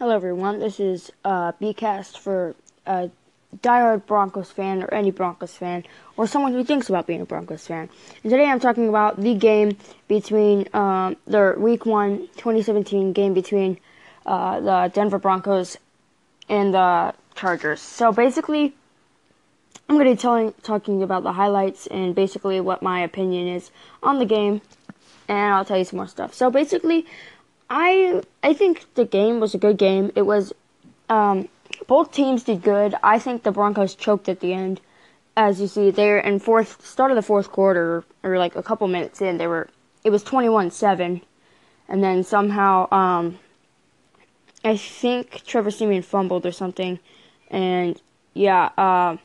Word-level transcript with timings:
Hello, 0.00 0.14
everyone. 0.14 0.60
This 0.60 0.80
is 0.80 1.12
uh, 1.26 1.52
BCast 1.60 2.16
for 2.16 2.54
a 2.86 3.10
diehard 3.58 4.06
Broncos 4.06 4.50
fan 4.50 4.82
or 4.82 4.94
any 4.94 5.10
Broncos 5.10 5.54
fan 5.54 5.84
or 6.16 6.26
someone 6.26 6.54
who 6.54 6.64
thinks 6.64 6.88
about 6.88 7.06
being 7.06 7.20
a 7.20 7.26
Broncos 7.26 7.66
fan. 7.66 7.90
And 8.22 8.30
today 8.30 8.46
I'm 8.46 8.60
talking 8.60 8.88
about 8.88 9.20
the 9.20 9.34
game 9.34 9.76
between 10.08 10.66
um, 10.72 11.18
the 11.26 11.54
Week 11.58 11.84
1 11.84 12.28
2017 12.28 13.12
game 13.12 13.34
between 13.34 13.78
uh, 14.24 14.60
the 14.60 14.90
Denver 14.94 15.18
Broncos 15.18 15.76
and 16.48 16.72
the 16.72 17.12
Chargers. 17.34 17.82
So 17.82 18.10
basically, 18.10 18.74
I'm 19.86 19.96
going 19.96 20.06
to 20.06 20.14
be 20.14 20.16
telling, 20.16 20.54
talking 20.62 21.02
about 21.02 21.24
the 21.24 21.34
highlights 21.34 21.86
and 21.88 22.14
basically 22.14 22.58
what 22.62 22.80
my 22.80 23.00
opinion 23.00 23.48
is 23.48 23.70
on 24.02 24.18
the 24.18 24.24
game, 24.24 24.62
and 25.28 25.52
I'll 25.52 25.66
tell 25.66 25.76
you 25.76 25.84
some 25.84 25.98
more 25.98 26.08
stuff. 26.08 26.32
So 26.32 26.50
basically, 26.50 27.04
I 27.70 28.22
I 28.42 28.52
think 28.52 28.84
the 28.94 29.04
game 29.04 29.38
was 29.38 29.54
a 29.54 29.58
good 29.58 29.78
game. 29.78 30.10
It 30.16 30.22
was 30.22 30.52
um, 31.08 31.48
both 31.86 32.12
teams 32.12 32.42
did 32.42 32.62
good. 32.62 32.94
I 33.02 33.18
think 33.18 33.44
the 33.44 33.52
Broncos 33.52 33.94
choked 33.94 34.28
at 34.28 34.40
the 34.40 34.52
end. 34.52 34.80
As 35.36 35.60
you 35.60 35.68
see, 35.68 35.90
they're 35.90 36.18
in 36.18 36.40
fourth 36.40 36.84
start 36.84 37.12
of 37.12 37.14
the 37.14 37.22
fourth 37.22 37.52
quarter 37.52 38.04
or 38.22 38.38
like 38.38 38.56
a 38.56 38.62
couple 38.62 38.88
minutes 38.88 39.22
in, 39.22 39.38
they 39.38 39.46
were 39.46 39.68
it 40.02 40.10
was 40.10 40.24
21-7 40.24 41.22
and 41.88 42.04
then 42.04 42.24
somehow 42.24 42.90
um, 42.92 43.38
I 44.64 44.76
think 44.76 45.42
Trevor 45.46 45.70
Siemian 45.70 46.02
fumbled 46.02 46.46
or 46.46 46.52
something 46.52 46.98
and 47.50 48.00
yeah, 48.34 48.70
uh, 48.76 49.16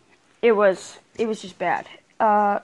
it 0.41 0.51
was 0.51 0.99
it 1.17 1.27
was 1.27 1.41
just 1.41 1.57
bad. 1.57 1.87
Uh, 2.19 2.59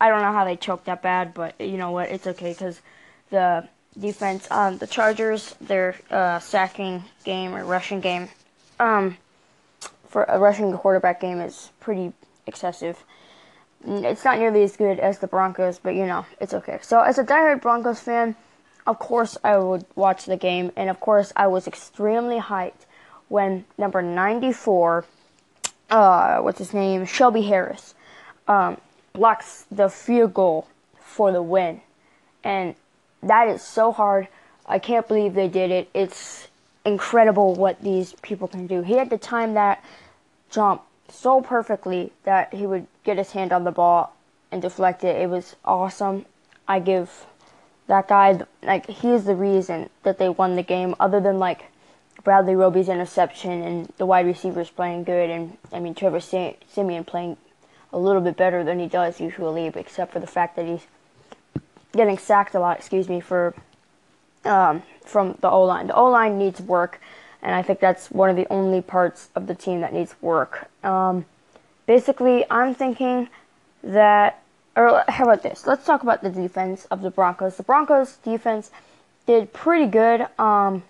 I 0.00 0.08
don't 0.08 0.22
know 0.22 0.32
how 0.32 0.44
they 0.44 0.56
choked 0.56 0.86
that 0.86 1.02
bad, 1.02 1.34
but 1.34 1.60
you 1.60 1.76
know 1.76 1.90
what? 1.90 2.10
It's 2.10 2.26
okay 2.26 2.54
cuz 2.54 2.80
the 3.30 3.68
defense. 3.98 4.46
Um, 4.50 4.78
the 4.78 4.86
Chargers, 4.86 5.54
their 5.60 5.96
uh, 6.10 6.38
sacking 6.38 7.04
game 7.24 7.54
or 7.54 7.64
rushing 7.64 8.00
game, 8.00 8.28
um, 8.78 9.16
for 10.08 10.24
a 10.24 10.38
rushing 10.38 10.72
quarterback 10.76 11.20
game 11.20 11.40
is 11.40 11.70
pretty 11.80 12.12
excessive. 12.46 13.02
It's 13.86 14.24
not 14.24 14.38
nearly 14.38 14.62
as 14.62 14.76
good 14.76 14.98
as 14.98 15.18
the 15.18 15.26
Broncos, 15.26 15.78
but 15.78 15.94
you 15.94 16.06
know, 16.06 16.26
it's 16.40 16.52
okay. 16.52 16.78
So, 16.82 17.00
as 17.00 17.18
a 17.18 17.24
diehard 17.24 17.62
Broncos 17.62 18.00
fan, 18.00 18.36
of 18.86 18.98
course 18.98 19.38
I 19.42 19.56
would 19.56 19.86
watch 19.94 20.26
the 20.26 20.36
game, 20.36 20.72
and 20.76 20.90
of 20.90 21.00
course 21.00 21.32
I 21.36 21.46
was 21.46 21.66
extremely 21.66 22.38
hyped 22.38 22.84
when 23.28 23.64
number 23.78 24.02
94, 24.02 25.04
uh, 25.88 26.38
what's 26.40 26.58
his 26.58 26.74
name, 26.74 27.06
Shelby 27.06 27.42
Harris, 27.42 27.94
um, 28.48 28.76
blocks 29.12 29.64
the 29.70 29.88
field 29.88 30.34
goal 30.34 30.66
for 30.98 31.30
the 31.32 31.42
win. 31.42 31.80
And 32.42 32.74
that 33.22 33.48
is 33.48 33.62
so 33.62 33.92
hard. 33.92 34.28
I 34.66 34.78
can't 34.78 35.06
believe 35.06 35.34
they 35.34 35.48
did 35.48 35.70
it. 35.70 35.88
It's 35.94 36.48
incredible 36.84 37.54
what 37.54 37.82
these 37.82 38.14
people 38.22 38.48
can 38.48 38.66
do. 38.66 38.82
He 38.82 38.94
had 38.94 39.10
to 39.10 39.18
time 39.18 39.54
that 39.54 39.84
jump 40.50 40.82
so 41.08 41.40
perfectly 41.40 42.12
that 42.24 42.54
he 42.54 42.66
would 42.66 42.86
get 43.04 43.18
his 43.18 43.32
hand 43.32 43.52
on 43.52 43.64
the 43.64 43.72
ball 43.72 44.14
and 44.50 44.62
deflect 44.62 45.04
it. 45.04 45.20
It 45.20 45.28
was 45.28 45.56
awesome. 45.64 46.24
I 46.66 46.78
give 46.80 47.26
that 47.86 48.06
guy 48.06 48.40
like 48.62 48.86
he's 48.86 49.24
the 49.24 49.34
reason 49.34 49.90
that 50.04 50.18
they 50.18 50.28
won 50.28 50.54
the 50.54 50.62
game 50.62 50.94
other 51.00 51.20
than 51.20 51.38
like 51.38 51.64
Bradley 52.22 52.54
Roby's 52.54 52.88
interception 52.88 53.62
and 53.62 53.92
the 53.98 54.06
wide 54.06 54.26
receivers 54.26 54.70
playing 54.70 55.04
good 55.04 55.28
and 55.28 55.58
I 55.72 55.80
mean 55.80 55.94
Trevor 55.94 56.20
Siemian 56.20 57.04
playing 57.04 57.36
a 57.92 57.98
little 57.98 58.20
bit 58.20 58.36
better 58.36 58.62
than 58.62 58.78
he 58.78 58.86
does 58.86 59.20
usually 59.20 59.66
except 59.66 60.12
for 60.12 60.20
the 60.20 60.26
fact 60.26 60.54
that 60.54 60.66
he's 60.66 60.86
getting 61.92 62.18
sacked 62.18 62.54
a 62.54 62.60
lot, 62.60 62.78
excuse 62.78 63.08
me, 63.08 63.20
for 63.20 63.54
um, 64.44 64.82
from 65.04 65.36
the 65.40 65.50
O 65.50 65.64
line. 65.64 65.88
The 65.88 65.94
O 65.94 66.06
line 66.06 66.38
needs 66.38 66.60
work, 66.60 67.00
and 67.42 67.54
I 67.54 67.62
think 67.62 67.80
that's 67.80 68.10
one 68.10 68.30
of 68.30 68.36
the 68.36 68.46
only 68.50 68.80
parts 68.80 69.28
of 69.34 69.46
the 69.46 69.54
team 69.54 69.80
that 69.80 69.92
needs 69.92 70.14
work. 70.20 70.68
Um, 70.84 71.26
basically, 71.86 72.44
I'm 72.50 72.74
thinking 72.74 73.28
that, 73.82 74.42
or 74.76 75.04
how 75.08 75.24
about 75.24 75.42
this? 75.42 75.66
Let's 75.66 75.84
talk 75.84 76.02
about 76.02 76.22
the 76.22 76.30
defense 76.30 76.86
of 76.90 77.02
the 77.02 77.10
Broncos. 77.10 77.56
The 77.56 77.62
Broncos 77.62 78.16
defense 78.16 78.70
did 79.26 79.52
pretty 79.52 79.86
good. 79.86 80.26
Um, 80.38 80.82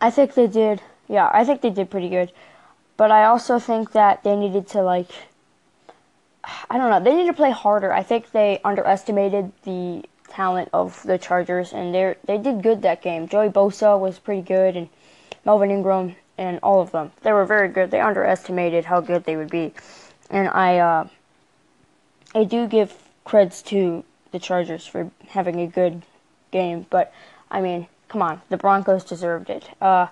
I 0.00 0.10
think 0.10 0.34
they 0.34 0.46
did, 0.46 0.82
yeah, 1.08 1.30
I 1.32 1.44
think 1.44 1.60
they 1.62 1.70
did 1.70 1.90
pretty 1.90 2.08
good. 2.08 2.32
But 2.96 3.10
I 3.10 3.24
also 3.24 3.58
think 3.58 3.92
that 3.92 4.22
they 4.22 4.36
needed 4.36 4.66
to 4.68 4.82
like 4.82 5.10
I 6.70 6.78
don't 6.78 6.90
know. 6.90 7.00
They 7.00 7.14
need 7.14 7.26
to 7.26 7.32
play 7.32 7.50
harder. 7.50 7.92
I 7.92 8.02
think 8.02 8.30
they 8.30 8.60
underestimated 8.64 9.52
the 9.64 10.04
talent 10.28 10.68
of 10.72 11.02
the 11.02 11.18
Chargers, 11.18 11.72
and 11.72 11.94
they 11.94 12.14
they 12.24 12.38
did 12.38 12.62
good 12.62 12.82
that 12.82 13.02
game. 13.02 13.28
Joey 13.28 13.48
Bosa 13.48 13.98
was 13.98 14.18
pretty 14.18 14.42
good, 14.42 14.76
and 14.76 14.88
Melvin 15.44 15.70
Ingram, 15.70 16.16
and 16.38 16.58
all 16.62 16.80
of 16.80 16.92
them. 16.92 17.12
They 17.22 17.32
were 17.32 17.44
very 17.44 17.68
good. 17.68 17.90
They 17.90 18.00
underestimated 18.00 18.84
how 18.84 19.00
good 19.00 19.24
they 19.24 19.36
would 19.36 19.50
be, 19.50 19.72
and 20.30 20.48
I 20.48 20.78
uh, 20.78 21.08
I 22.34 22.44
do 22.44 22.66
give 22.66 22.94
creds 23.24 23.64
to 23.66 24.04
the 24.32 24.38
Chargers 24.38 24.86
for 24.86 25.10
having 25.28 25.60
a 25.60 25.66
good 25.66 26.02
game. 26.50 26.86
But 26.90 27.12
I 27.50 27.60
mean, 27.60 27.86
come 28.08 28.22
on, 28.22 28.42
the 28.50 28.56
Broncos 28.56 29.04
deserved 29.04 29.50
it. 29.50 29.68
Uh, 29.80 30.08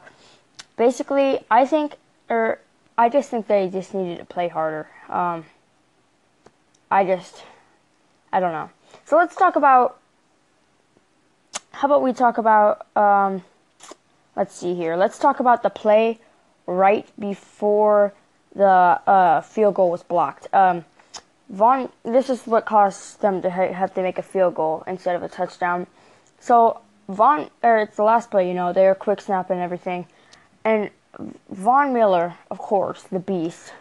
basically, 0.77 1.41
I 1.51 1.67
think, 1.67 1.97
or 2.29 2.61
I 2.97 3.09
just 3.09 3.31
think 3.31 3.47
they 3.47 3.69
just 3.69 3.95
needed 3.95 4.19
to 4.19 4.25
play 4.25 4.49
harder. 4.49 4.89
Um, 5.09 5.45
I 6.95 7.05
just, 7.05 7.43
I 8.33 8.39
don't 8.39 8.53
know. 8.53 8.71
So 9.05 9.17
let's 9.17 9.35
talk 9.35 9.57
about. 9.57 9.99
How 11.73 11.89
about 11.89 12.03
we 12.03 12.13
talk 12.13 12.39
about? 12.39 12.87
Um, 12.97 13.43
let's 14.37 14.55
see 14.55 14.77
here. 14.77 14.95
Let's 14.95 15.19
talk 15.19 15.41
about 15.41 15.65
the 15.65 15.71
play 15.71 16.21
right 16.69 17.05
before 17.19 18.15
the 18.55 18.65
uh, 18.65 19.41
field 19.41 19.75
goal 19.75 19.91
was 19.91 20.05
blocked. 20.05 20.47
Um, 20.55 20.85
Von, 21.51 21.89
this 22.05 22.31
is 22.31 22.47
what 22.47 22.65
caused 22.65 23.21
them 23.21 23.43
to 23.43 23.51
ha- 23.51 23.73
have 23.73 23.93
to 23.95 24.03
make 24.03 24.19
a 24.19 24.23
field 24.23 24.55
goal 24.55 24.85
instead 24.87 25.17
of 25.17 25.25
a 25.25 25.29
touchdown. 25.29 25.89
So 26.39 26.81
Von, 27.09 27.51
or 27.65 27.79
it's 27.79 27.97
the 27.97 28.05
last 28.05 28.31
play, 28.31 28.47
you 28.47 28.55
know, 28.55 28.73
they're 28.73 28.95
quick 28.95 29.21
snap 29.21 29.51
and 29.51 29.61
everything, 29.61 30.07
and 30.65 30.91
Von 31.51 31.93
Miller, 31.93 32.37
of 32.53 32.59
course, 32.59 33.03
the 33.03 33.19
beast, 33.19 33.73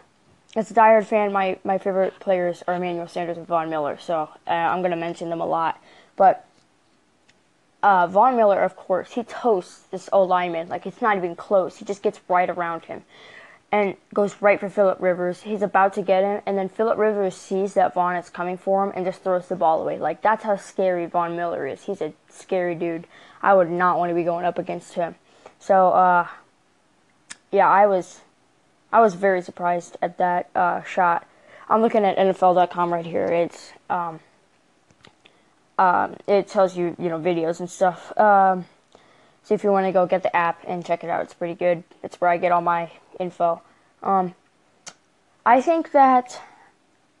as 0.56 0.70
a 0.70 0.74
diehard 0.74 1.06
fan, 1.06 1.32
my, 1.32 1.58
my 1.64 1.78
favorite 1.78 2.18
players 2.20 2.62
are 2.68 2.74
Emmanuel 2.74 3.08
Sanders 3.08 3.36
and 3.36 3.46
Von 3.46 3.70
Miller, 3.70 3.98
so 3.98 4.28
uh, 4.46 4.50
I'm 4.50 4.80
going 4.80 4.92
to 4.92 4.96
mention 4.96 5.28
them 5.28 5.40
a 5.40 5.46
lot. 5.46 5.82
But 6.16 6.46
uh, 7.82 8.06
Von 8.06 8.36
Miller, 8.36 8.62
of 8.62 8.76
course, 8.76 9.12
he 9.12 9.24
toasts 9.24 9.80
this 9.90 10.08
O 10.12 10.22
lineman. 10.22 10.68
Like, 10.68 10.86
it's 10.86 11.02
not 11.02 11.16
even 11.16 11.34
close. 11.34 11.78
He 11.78 11.84
just 11.84 12.02
gets 12.02 12.20
right 12.28 12.48
around 12.48 12.84
him 12.84 13.02
and 13.72 13.96
goes 14.12 14.40
right 14.40 14.60
for 14.60 14.68
Philip 14.68 14.98
Rivers. 15.00 15.42
He's 15.42 15.60
about 15.60 15.94
to 15.94 16.02
get 16.02 16.22
him, 16.22 16.40
and 16.46 16.56
then 16.56 16.68
Philip 16.68 16.96
Rivers 16.96 17.36
sees 17.36 17.74
that 17.74 17.92
Von 17.92 18.14
is 18.14 18.30
coming 18.30 18.56
for 18.56 18.84
him 18.84 18.92
and 18.94 19.04
just 19.04 19.24
throws 19.24 19.48
the 19.48 19.56
ball 19.56 19.82
away. 19.82 19.98
Like, 19.98 20.22
that's 20.22 20.44
how 20.44 20.56
scary 20.56 21.06
Von 21.06 21.34
Miller 21.34 21.66
is. 21.66 21.82
He's 21.82 22.00
a 22.00 22.12
scary 22.28 22.76
dude. 22.76 23.08
I 23.42 23.54
would 23.54 23.70
not 23.70 23.98
want 23.98 24.10
to 24.10 24.14
be 24.14 24.22
going 24.22 24.44
up 24.44 24.58
against 24.58 24.94
him. 24.94 25.16
So, 25.58 25.88
uh, 25.88 26.28
yeah, 27.50 27.68
I 27.68 27.86
was 27.86 28.20
I 28.94 29.00
was 29.00 29.14
very 29.14 29.42
surprised 29.42 29.96
at 30.00 30.18
that 30.18 30.50
uh, 30.54 30.84
shot. 30.84 31.26
I'm 31.68 31.82
looking 31.82 32.04
at 32.04 32.16
NFL.com 32.16 32.92
right 32.92 33.04
here. 33.04 33.24
It's 33.24 33.72
um, 33.90 34.20
um, 35.76 36.14
it 36.28 36.46
tells 36.46 36.76
you 36.76 36.94
you 36.96 37.08
know 37.08 37.18
videos 37.18 37.58
and 37.58 37.68
stuff. 37.68 38.16
Um, 38.16 38.66
so 39.42 39.52
if 39.52 39.64
you 39.64 39.72
want 39.72 39.86
to 39.86 39.92
go 39.92 40.06
get 40.06 40.22
the 40.22 40.34
app 40.34 40.62
and 40.68 40.86
check 40.86 41.02
it 41.02 41.10
out, 41.10 41.22
it's 41.24 41.34
pretty 41.34 41.54
good. 41.54 41.82
It's 42.04 42.20
where 42.20 42.30
I 42.30 42.36
get 42.36 42.52
all 42.52 42.60
my 42.60 42.92
info. 43.18 43.62
Um, 44.00 44.36
I 45.44 45.60
think 45.60 45.90
that. 45.90 46.40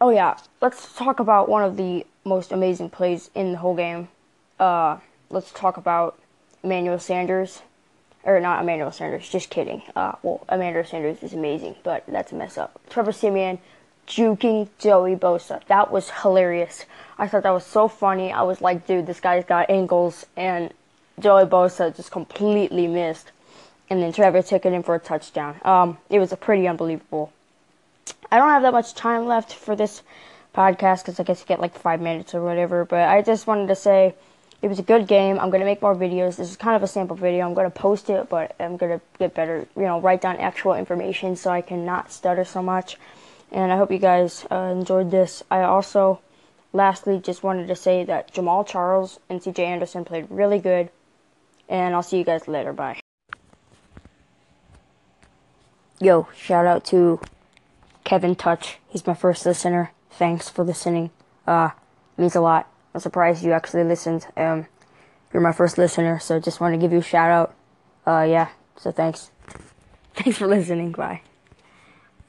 Oh 0.00 0.10
yeah, 0.10 0.38
let's 0.60 0.94
talk 0.94 1.18
about 1.18 1.48
one 1.48 1.64
of 1.64 1.76
the 1.76 2.06
most 2.24 2.52
amazing 2.52 2.90
plays 2.90 3.30
in 3.34 3.50
the 3.50 3.58
whole 3.58 3.74
game. 3.74 4.10
Uh, 4.60 4.98
let's 5.28 5.50
talk 5.50 5.76
about 5.76 6.20
Emmanuel 6.62 7.00
Sanders 7.00 7.62
or 8.24 8.40
not 8.40 8.62
Emmanuel 8.62 8.90
Sanders, 8.90 9.28
just 9.28 9.50
kidding. 9.50 9.82
Uh, 9.94 10.12
well, 10.22 10.44
Emmanuel 10.50 10.84
Sanders 10.84 11.22
is 11.22 11.32
amazing, 11.32 11.76
but 11.82 12.04
that's 12.08 12.32
a 12.32 12.34
mess 12.34 12.58
up. 12.58 12.80
Trevor 12.88 13.12
Siemian 13.12 13.58
juking 14.06 14.68
Joey 14.78 15.16
Bosa. 15.16 15.64
That 15.66 15.90
was 15.90 16.10
hilarious. 16.10 16.84
I 17.18 17.28
thought 17.28 17.42
that 17.44 17.50
was 17.50 17.66
so 17.66 17.88
funny. 17.88 18.32
I 18.32 18.42
was 18.42 18.60
like, 18.60 18.86
dude, 18.86 19.06
this 19.06 19.20
guy's 19.20 19.44
got 19.44 19.70
angles, 19.70 20.26
and 20.36 20.72
Joey 21.18 21.44
Bosa 21.44 21.94
just 21.94 22.10
completely 22.10 22.86
missed. 22.86 23.30
And 23.90 24.02
then 24.02 24.12
Trevor 24.12 24.42
took 24.42 24.64
it 24.64 24.72
in 24.72 24.82
for 24.82 24.94
a 24.94 24.98
touchdown. 24.98 25.56
Um, 25.62 25.98
it 26.08 26.18
was 26.18 26.32
pretty 26.40 26.66
unbelievable. 26.66 27.32
I 28.30 28.38
don't 28.38 28.48
have 28.48 28.62
that 28.62 28.72
much 28.72 28.94
time 28.94 29.26
left 29.26 29.52
for 29.52 29.76
this 29.76 30.02
podcast 30.54 31.02
because 31.02 31.20
I 31.20 31.24
guess 31.24 31.40
you 31.40 31.46
get 31.46 31.60
like 31.60 31.78
five 31.78 32.00
minutes 32.00 32.34
or 32.34 32.42
whatever. 32.42 32.84
But 32.84 33.08
I 33.08 33.22
just 33.22 33.46
wanted 33.46 33.68
to 33.68 33.76
say 33.76 34.14
it 34.64 34.68
was 34.68 34.78
a 34.78 34.82
good 34.82 35.06
game. 35.06 35.38
I'm 35.38 35.50
gonna 35.50 35.66
make 35.66 35.82
more 35.82 35.94
videos. 35.94 36.36
This 36.36 36.48
is 36.48 36.56
kind 36.56 36.74
of 36.74 36.82
a 36.82 36.86
sample 36.86 37.16
video. 37.16 37.46
I'm 37.46 37.52
gonna 37.52 37.68
post 37.68 38.08
it, 38.08 38.30
but 38.30 38.56
I'm 38.58 38.78
gonna 38.78 38.98
get 39.18 39.34
better. 39.34 39.68
You 39.76 39.82
know, 39.82 40.00
write 40.00 40.22
down 40.22 40.38
actual 40.38 40.72
information 40.72 41.36
so 41.36 41.50
I 41.50 41.60
can 41.60 41.84
not 41.84 42.10
stutter 42.10 42.46
so 42.46 42.62
much. 42.62 42.96
And 43.52 43.70
I 43.70 43.76
hope 43.76 43.92
you 43.92 43.98
guys 43.98 44.46
uh, 44.50 44.72
enjoyed 44.74 45.10
this. 45.10 45.42
I 45.50 45.64
also, 45.64 46.20
lastly, 46.72 47.20
just 47.22 47.42
wanted 47.42 47.68
to 47.68 47.76
say 47.76 48.04
that 48.04 48.32
Jamaal 48.32 48.66
Charles 48.66 49.20
and 49.28 49.42
C.J. 49.42 49.62
Anderson 49.62 50.02
played 50.02 50.28
really 50.30 50.58
good. 50.58 50.88
And 51.68 51.94
I'll 51.94 52.02
see 52.02 52.16
you 52.16 52.24
guys 52.24 52.48
later. 52.48 52.72
Bye. 52.72 53.00
yo, 56.00 56.26
shout 56.34 56.64
out 56.64 56.86
to 56.86 57.20
Kevin 58.02 58.34
Touch. 58.34 58.78
He's 58.88 59.06
my 59.06 59.14
first 59.14 59.44
listener. 59.44 59.92
Thanks 60.10 60.48
for 60.48 60.64
listening. 60.64 61.10
Uh, 61.46 61.70
means 62.16 62.34
a 62.34 62.40
lot. 62.40 62.73
I'm 62.94 63.00
surprised 63.00 63.42
you 63.44 63.52
actually 63.52 63.84
listened. 63.84 64.26
Um, 64.36 64.66
you're 65.32 65.42
my 65.42 65.52
first 65.52 65.78
listener, 65.78 66.20
so 66.20 66.38
just 66.38 66.60
want 66.60 66.74
to 66.74 66.78
give 66.78 66.92
you 66.92 66.98
a 66.98 67.02
shout 67.02 67.30
out. 67.30 67.54
Uh, 68.06 68.22
yeah. 68.22 68.48
So 68.76 68.92
thanks. 68.92 69.30
Thanks 70.14 70.38
for 70.38 70.46
listening. 70.46 70.92
Bye. 70.92 71.22